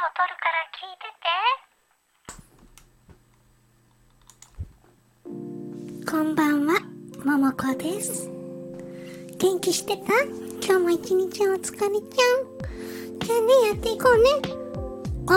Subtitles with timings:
[0.00, 1.12] を取るから聞いて
[6.00, 6.08] て。
[6.10, 6.80] こんばんは、
[7.22, 8.30] ももこです。
[9.36, 10.04] 元気してた？
[10.66, 12.00] 今日も一日お疲れちゃん。
[13.18, 14.30] じゃあね、やっていこうね。
[15.28, 15.32] あ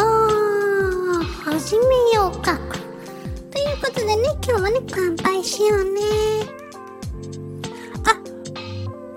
[1.20, 1.84] ー、始め
[2.16, 2.58] ようか。
[2.58, 4.16] ということでね、
[4.48, 6.00] 今日はね、乾杯しようね。
[8.06, 8.14] あ、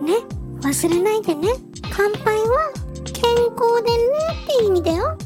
[0.02, 0.14] ね、
[0.60, 1.50] 忘れないでね。
[1.96, 2.72] 乾杯は
[3.04, 3.22] 健
[3.54, 4.02] 康でね
[4.42, 5.16] って意味だよ。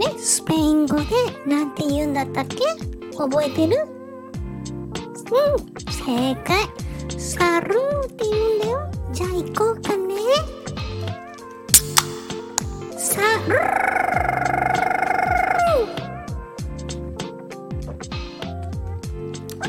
[0.00, 1.04] ね、スペイン語で
[1.46, 2.56] なんて言うんだったっけ？
[3.14, 3.86] 覚えてる？
[5.30, 6.66] うん、正解。
[7.18, 8.90] サルーって言うんだよ。
[9.12, 10.14] じゃあ行こうかね。
[12.96, 13.58] サルー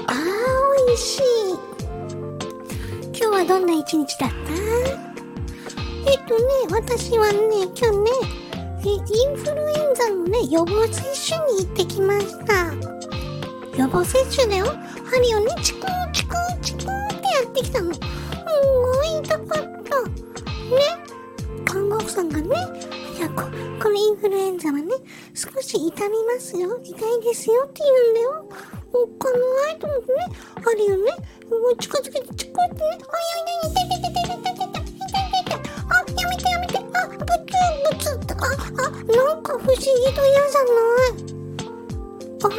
[0.07, 0.15] あー、
[0.87, 1.21] 美味しい。
[3.07, 4.35] 今日はどんな一日だった？
[6.09, 7.37] えっとね、私はね、
[7.75, 8.11] 今日ね、
[8.83, 12.73] えインフルエンザのね、予防接種に行ってきました。
[13.77, 14.65] 予防接種だよ。
[15.05, 17.89] 針をね、チクーチクーチクーってやってきたの。
[17.89, 17.97] もう
[19.23, 19.59] 痛かった。
[19.61, 20.11] ね。
[21.63, 22.47] 看護婦さんがね、
[23.17, 23.43] いやこ、
[23.81, 24.95] このインフルエンザはね、
[25.35, 26.79] 少し痛みますよ。
[26.83, 28.45] 痛いですよって言うんだよ。
[28.93, 30.19] おっかないと思ってね、
[30.63, 31.11] 針をね、
[31.49, 34.80] もう近づけてチクーってね、あ、いやいやいや、痛い痛い痛い痛い痛い痛い。
[35.95, 37.25] やめてやめて、あ、ブツ
[37.89, 41.21] ブツって、あ、あ、なんか不思議と嫌じゃない。
[42.43, 42.55] あれ？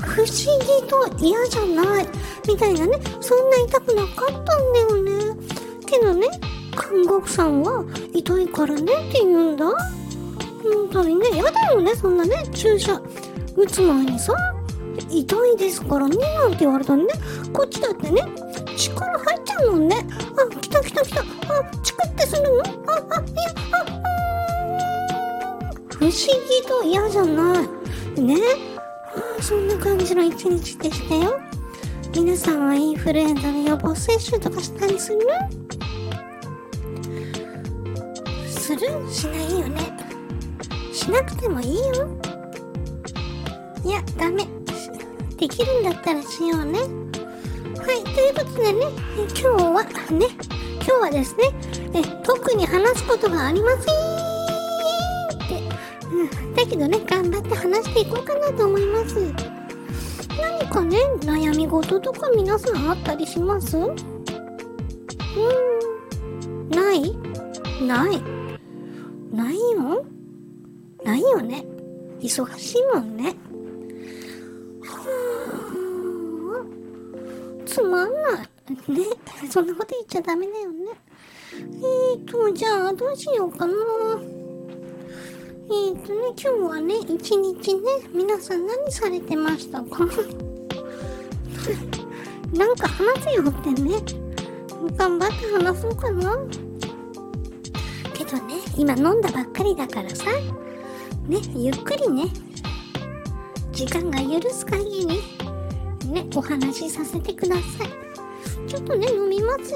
[0.00, 0.92] 不思議と
[1.24, 2.08] 嫌じゃない。
[2.46, 3.00] みたいなね。
[3.20, 5.36] そんな痛くなかったんだよね。
[5.86, 6.28] けどね、
[6.74, 9.66] 看護婦さんは痛いからねって言うんだ。
[9.66, 13.00] 本当にね、嫌だよね、そんなね、注射
[13.56, 14.34] 打つ前にさ、
[15.08, 17.06] 痛いですからね、なんて言われたらね、
[17.52, 18.22] こっちだってね、
[18.78, 19.96] 力入っちゃうもんね。
[19.96, 21.20] あ、来た来た来た。
[21.20, 21.24] あ、
[21.82, 22.62] チクってするの？
[22.62, 22.64] あ、
[23.10, 23.90] あ、いや、あ、あ
[25.90, 26.14] 不思議
[26.66, 27.60] と嫌じゃな
[28.16, 28.20] い。
[28.20, 28.36] ね。
[29.38, 31.40] あそんな感じの一日でしたよ。
[32.14, 35.18] 皆さんはインフルエンザの予防接種とかしたりする？
[38.48, 38.80] する？
[39.10, 39.80] しないよね。
[40.92, 42.08] しなくてもいいよ。
[43.84, 44.46] いや、ダメ。
[45.36, 46.80] できるんだったらしようね。
[47.88, 50.26] はい、ということでね、今日はね、
[50.74, 51.44] 今日はですね、
[51.94, 53.86] え特に話すことがありませんっ
[55.48, 55.62] て、
[56.12, 59.32] うん、だけどね、頑張って話していこうかなと思います。
[60.38, 63.78] 何かね、悩み事とか皆さんあったりします？
[63.78, 63.94] うー
[66.44, 67.16] ん、ない？
[67.86, 68.22] ない。
[69.32, 70.04] ないよ
[71.04, 71.64] ないよね。
[72.20, 73.34] 忙しいもんね。
[77.78, 78.18] つまんな
[78.90, 78.92] い。
[78.92, 79.06] ね。
[79.48, 80.90] そんなこと言っちゃダメだよね。
[81.54, 83.72] えーと、じゃあ、どうしようかな。
[83.72, 87.80] えーとね、今日はね、一日ね、
[88.12, 90.04] 皆さん何されてましたか？
[92.52, 94.02] なんか話せよってね。
[94.96, 96.36] 頑張って話そうかな。
[98.12, 100.24] けどね、今飲んだばっかりだからさ、
[101.28, 102.24] ね、ゆっくりね、
[103.70, 105.37] 時間が許す限り、
[106.08, 108.68] ね、お話しさせてください。
[108.68, 109.74] ちょっとね、飲みます。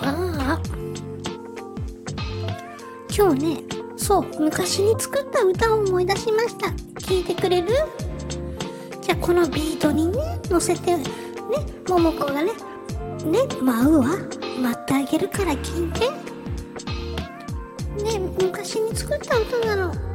[0.00, 0.60] ああ。
[3.14, 3.62] 今日ね、
[3.96, 6.68] そう、昔に作った歌を思い出しました。
[7.00, 7.68] 聞いてくれる？
[9.00, 11.04] じゃあこのビートにね、乗せて、ね、
[11.88, 12.52] ももこがね、
[13.24, 14.06] ね、舞うわ。
[14.60, 16.10] 待ってあげるから聞いて。
[18.02, 20.11] ね、昔に作った歌なの。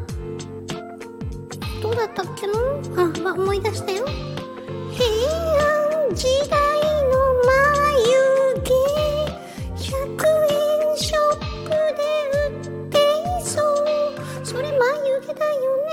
[1.81, 2.53] どうだったっけな？
[3.01, 4.05] あ、ま、思い出したよ。
[4.05, 6.59] 平安時代
[7.11, 7.15] の
[7.45, 8.71] 眉毛。
[9.75, 9.93] 100
[10.91, 12.01] 円ショップで
[12.49, 12.99] 売ってい
[13.43, 13.65] そう。
[14.43, 15.89] それ眉毛だよね。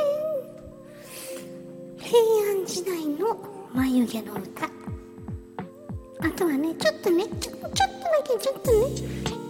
[1.99, 2.19] 平
[2.51, 3.37] 安時代の
[3.75, 4.65] 眉毛の歌。
[4.67, 7.79] あとはねちょっとねちょちょっとだ
[8.27, 8.79] けちょっとね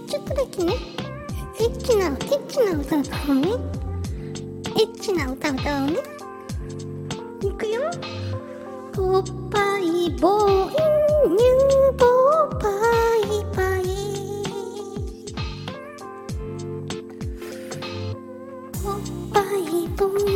[0.08, 0.74] ちょっとだけね。
[1.60, 3.48] エッチなエッチな歌歌おうね。
[4.76, 5.98] エッチな歌歌おうね。
[9.14, 10.74] 不怕一步嗯
[11.22, 12.04] 嗯不
[12.58, 12.68] 怕
[13.28, 13.80] 一百
[19.96, 20.33] 不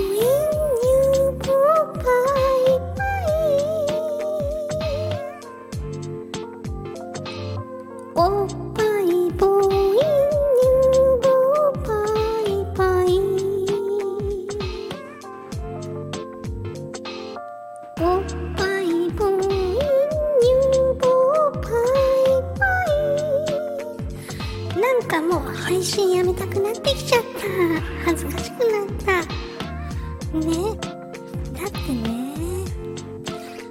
[29.04, 29.24] かしくなっ
[30.32, 30.38] た。
[30.38, 30.46] ね。
[31.54, 32.08] だってね。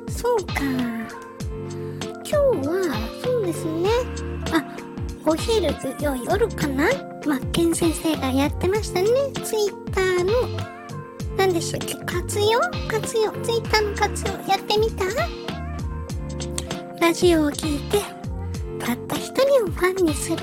[0.09, 0.53] そうか。
[2.23, 2.31] 今
[2.61, 2.73] 日は
[3.23, 3.89] そうですね。
[4.51, 4.63] あ
[5.25, 5.67] お昼
[6.03, 6.85] よ夜かな？
[7.25, 9.07] マッケン先生がやってましたね。
[9.43, 10.31] ツイッターの。
[11.37, 11.95] 何でしたっけ？
[12.05, 12.59] 活用？
[12.87, 13.31] 活用？
[13.43, 15.05] ツイッターの活用やってみた？
[16.99, 17.99] ラジオを聞いて
[18.83, 20.37] たった一人をファンにする。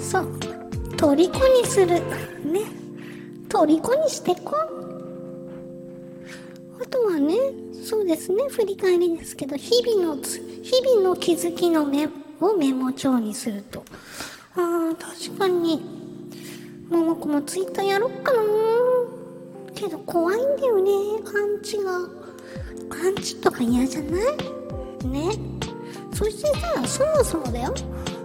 [0.00, 0.28] そう。
[0.96, 1.86] 虜にする。
[1.86, 2.62] ね。
[3.48, 4.54] 虜にしてこ
[6.80, 7.34] あとはね
[7.84, 12.08] そうですね振り返りですけど日々の日々の気づきのメ
[12.40, 13.82] をメモ帳にすると。
[14.54, 15.80] ああ確かに。
[16.88, 18.40] ももこもツイッターやろっかな。
[19.74, 20.90] けど怖いんだよね
[21.24, 21.92] アンチが。
[21.94, 21.98] ア
[23.10, 25.06] ンチとか嫌じゃない？
[25.06, 25.32] ね。
[26.14, 27.74] そしてさそもそもだよ。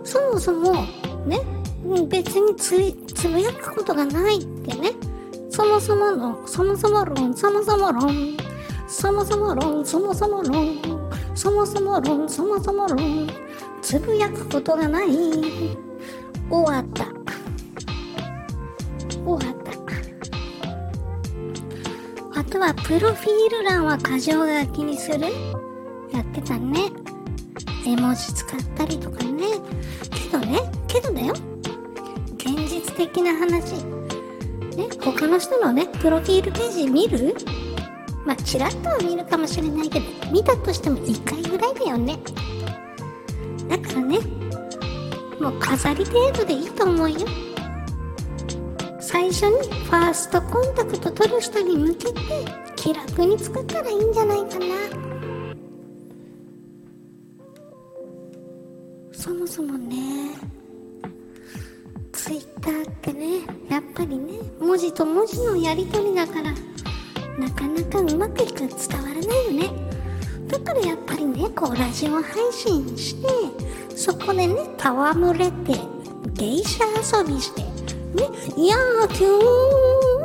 [0.04, 0.74] そもそも
[1.26, 1.42] ね
[2.08, 2.78] 別につ
[3.30, 4.92] ぶやくことがないってね。
[5.54, 8.36] そもそものそもそも論そもそも論
[8.88, 10.82] そもそも論そもそも論
[11.36, 13.30] そもそも論そもそも論
[13.80, 15.10] つぶやくことがない。
[16.50, 17.06] 終わった。
[19.24, 19.42] 終わっ
[22.34, 22.40] た。
[22.40, 25.20] あとはプロフィール欄は箇条書きにする。
[26.12, 26.90] やってたね。
[27.86, 29.60] 絵文字使ったりとかね。
[30.10, 31.36] けどねけどだよ。
[32.38, 33.93] 現実的な話。
[35.04, 37.36] 他の人のねプロフィールページ見る？
[38.26, 42.18] まあちらっとは見るかもしれないけど見たとしても1回ぐらいだよね。
[43.68, 44.20] だからね
[45.40, 47.20] もう飾り程度でいいと思うよ。
[49.02, 52.20] 最初にファーストコンタクト取る人に向けて
[52.76, 54.66] 気楽に作ったらいいんじゃないかな。
[59.12, 60.30] そもそもね
[62.24, 63.40] ツイッターってね
[63.70, 66.54] やっぱりね文字と文字のやり取りだから
[67.38, 68.70] なかなかうまくいく伝
[69.04, 69.70] わらないよね。
[70.48, 72.24] だからやっぱりねこうラジオ配
[72.54, 73.28] 信して
[73.98, 75.78] そこでね戯れて
[76.36, 76.86] 芸者
[77.20, 77.70] 遊びしてね
[78.56, 79.26] 野球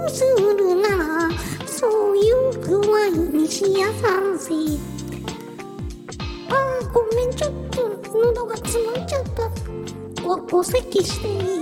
[0.08, 1.30] するなら
[1.66, 4.52] そういう具合にしやさんせ。
[6.48, 9.50] あーごめんちょっと喉が詰まっちゃった。
[10.24, 11.57] おお咳していい？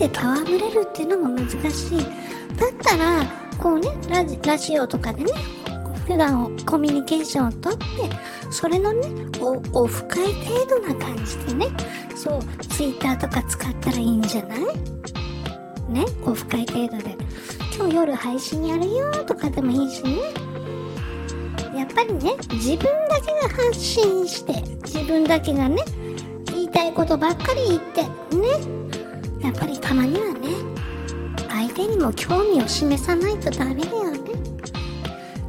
[0.00, 1.98] で戯れるっていうのも難しい。
[2.56, 3.22] だったら
[3.58, 5.32] こうねラジラジオとかでね
[6.06, 7.84] 普段コミュニケーションをとって
[8.50, 9.08] それのね
[9.40, 11.66] オフ会程度な感じでね
[12.16, 14.60] そうツイッターとか使ったらいいんじゃない？
[15.90, 17.16] ねオフ会程度で。
[17.76, 20.16] 今日夜配信やるよとかでもいいしね。
[21.74, 25.82] やっぱりね自分だけが発信して自分だけがね
[26.46, 28.89] 言いたいことばっかり言ってね
[29.42, 30.48] やっぱりたまにはね
[31.48, 34.18] 相手にも興味を示さないとダメだよね。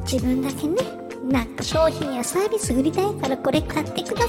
[0.04, 0.76] 自分だけね
[1.24, 4.28] なんか商品やサービス売りたいからこれ買ってくださ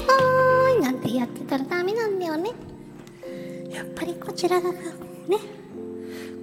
[0.78, 2.50] いなんてやってたらダメなんだよね。
[3.70, 4.78] やっぱりこちらがね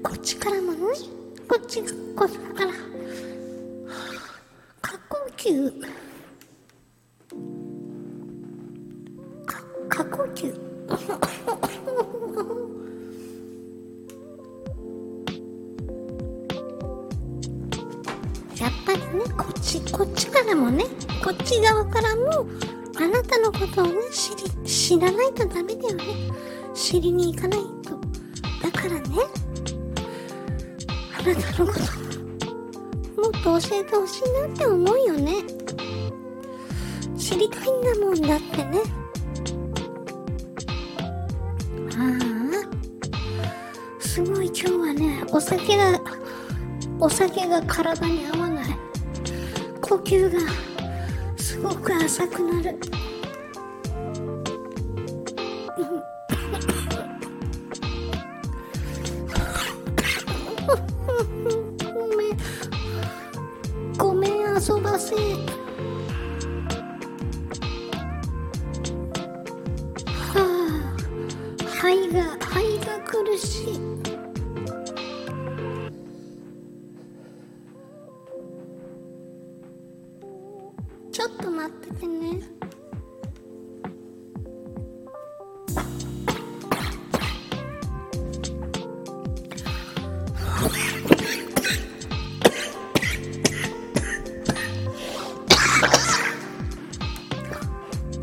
[0.04, 0.80] こっちからもね
[1.48, 2.72] こっちがこっちから。
[4.82, 5.82] 過呼吸。
[9.46, 10.54] か過呼吸。
[19.12, 20.86] ねこっちこっちからもね
[21.24, 22.48] こっち側からも
[22.98, 26.04] あなたのことをね知り知らないとダメだよね。
[26.74, 28.00] 知りに行かないと。
[28.62, 29.02] だからね
[31.18, 35.44] あなたのこともっと教えてほしいなって思うよね。
[37.18, 38.82] 知りたいんだもんだってね。
[41.98, 42.00] あ
[44.00, 44.06] あ。
[44.06, 46.02] すごい今日はねお酒が
[47.00, 48.51] お酒が体に合わない。
[49.92, 50.40] 呼吸が
[51.36, 52.80] すごく浅くなる。
[81.12, 82.40] ちょっと待っててね。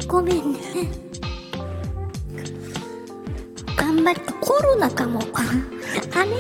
[0.07, 0.59] ごめんね。
[3.77, 5.43] 頑張ってコロナかもあ
[6.25, 6.31] れ？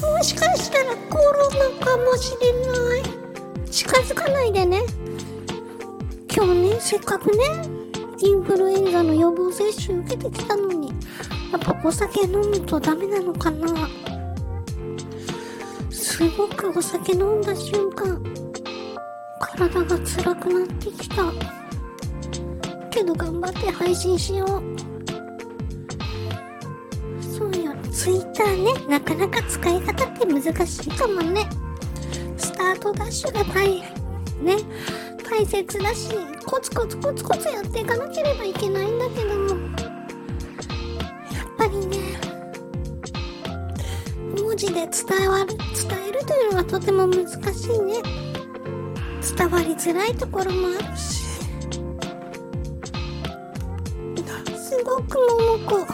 [0.00, 3.02] もしかしたらコロナかもしれない。
[3.68, 4.71] 近づかないでね。
[6.44, 7.38] 今日ね、せっかくね、
[8.18, 10.94] インフルエンザの予防接種受けてきたのに、や
[11.56, 13.88] っぱお酒飲むとダメなのかな
[15.88, 18.20] すごくお酒飲んだ瞬間、
[19.38, 21.32] 体が辛くなってきた。
[22.90, 24.62] けど頑張って配信しよう。
[27.22, 31.48] そうよ、ツイッターね、なかなか使い方って難しいかもね。
[32.36, 34.56] スタートダッシュが大変、ね、
[35.32, 36.10] 大切だし、
[36.44, 41.96] コツコツコツコツやっていかなければいけないんだけども、やっぱりね、
[44.36, 45.66] 文字で伝わる、伝
[46.06, 47.94] えるというのはとても難しいね。
[49.36, 51.22] 伝わりづらいところもあるし。
[54.54, 55.18] すごく
[55.66, 55.86] 桃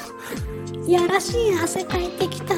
[0.85, 2.57] 子、やらしい汗かいてきた。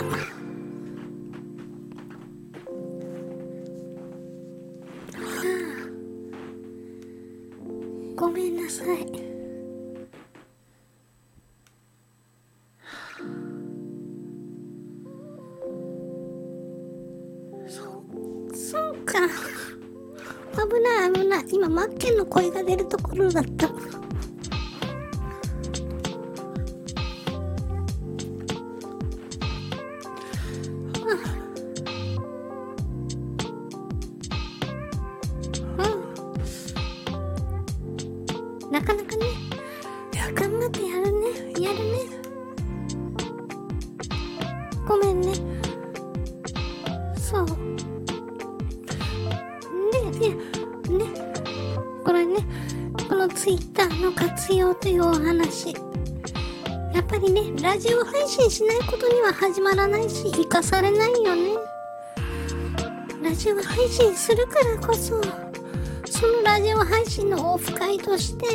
[8.21, 8.99] ごめんなさい。
[17.67, 18.05] そ、
[18.55, 19.21] そうか。
[20.53, 21.45] 危ない危ない。
[21.51, 23.69] 今、マッケンの声が出るところだった。
[23.69, 23.73] う
[38.71, 39.27] なかなかね、
[40.33, 41.29] 頑張ってやるね、
[41.61, 41.99] やるね。
[44.87, 45.33] ごめんね。
[47.17, 47.47] そう。
[47.47, 47.53] ね、
[50.19, 51.05] ね、ね。
[52.05, 52.37] これね、
[53.09, 55.75] このツイッターの活用というお話。
[56.95, 61.57] やっぱりね、ラジオ配信しないことには始まらないし、活かされないよね。
[63.21, 65.21] ラジオ配信するからこそ、
[66.11, 68.47] そのラジオ配信のオフ会として、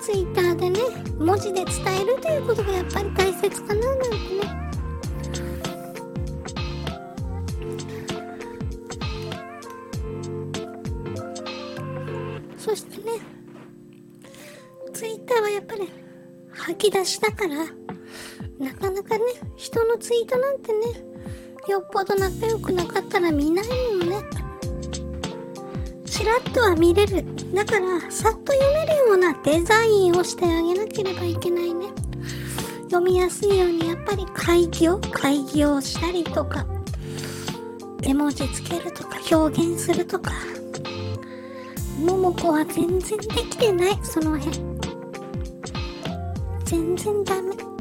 [0.00, 0.80] ツイッターでね、
[1.18, 4.22] 文字で伝えるということがやっぱり大切かななんてね。
[12.56, 13.20] そしてね、
[14.94, 15.92] ツイッターはやっぱり
[16.52, 17.56] 吐き出しだから、
[18.58, 19.24] なかなかね、
[19.56, 20.78] 人のツイートなんてね、
[21.68, 24.41] よっぽど仲良くなかったら見ないのよね。
[26.12, 27.24] ちらっとは見れる。
[27.54, 31.86] だから、さっと読めるようなデザインをしてあげなければいけないね。
[32.90, 36.66] 読みやすいようにやっぱり会議を、会議をしたりとか、
[38.02, 40.32] 絵文字つけるとか、表現するとか。
[41.98, 44.58] 桃子は全然できてない、その辺。
[46.66, 47.71] 全然ダメ。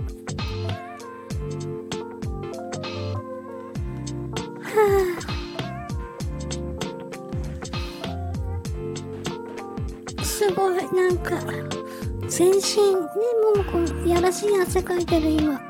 [12.42, 13.08] 全身、ね、
[13.56, 15.62] 桃子、やらしい汗かいてる今。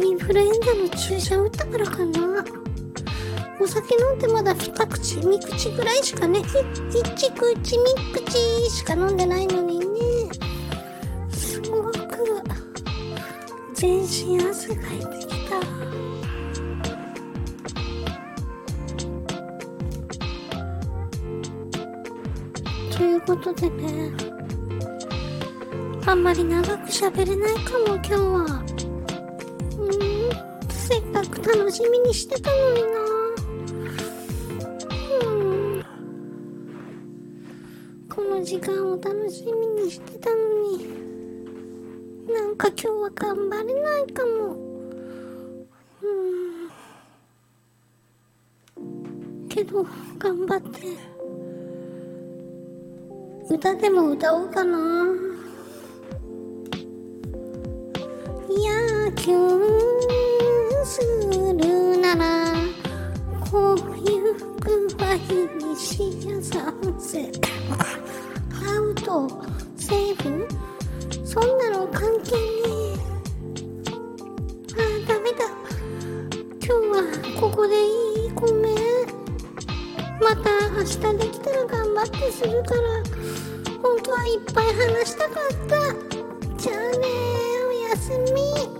[0.00, 2.44] インフルエンザの注射打ったからかな。
[3.60, 9.86] お酒飲んでまだ二口、三口ぐらいしかね、い一口、二口しか飲んでないのにね。
[11.32, 11.98] すごく、
[13.74, 15.60] 全身汗かいてきた。
[22.96, 24.39] ということでね、
[26.10, 28.18] あんまり長く喋れないかも今日は。
[29.78, 29.92] うん、
[30.68, 32.88] せっかく楽しみにしてたのにな。
[35.24, 35.28] う
[35.78, 35.84] ん。
[38.12, 40.36] この時間を楽しみにしてたの
[40.72, 40.88] に、
[42.34, 44.56] なんか今日は頑張れないかも。
[46.02, 46.06] う
[48.80, 49.48] ん。
[49.48, 49.86] けど、
[50.18, 50.80] 頑張って。
[53.48, 55.29] 歌でも歌おうかな。
[59.20, 59.32] 野球
[60.82, 62.54] するなら、
[63.50, 65.14] こういう具合
[65.58, 67.30] にしやさせ。
[68.66, 69.28] アウト、
[69.76, 70.48] セーフ？
[71.22, 72.38] そんなの関係ね
[72.96, 73.92] え。
[74.78, 75.44] ああ、ダメだ。
[76.62, 76.88] 今日
[77.36, 78.76] はここでいいごめん。
[80.18, 82.80] また明日できたら頑張ってするから、
[83.82, 85.76] 本当はいっぱい話したかった
[86.56, 87.06] じゃあね
[87.68, 88.79] おやすみ。